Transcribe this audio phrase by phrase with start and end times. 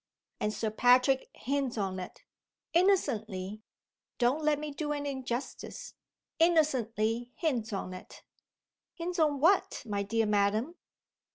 [0.39, 2.23] And Sir Patrick hints on it!
[2.73, 3.61] Innocently
[4.17, 5.93] don't let me do an injustice
[6.39, 8.23] innocently hints on it!"
[8.95, 10.73] "Hints on what, my dear Madam?"